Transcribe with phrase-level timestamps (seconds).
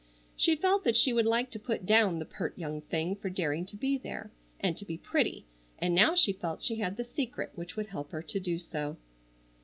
[0.35, 3.67] She felt that she would like to put down the pert young thing for daring
[3.67, 5.45] to be there, and to be pretty,
[5.77, 8.97] and now she felt she had the secret which would help her to do so.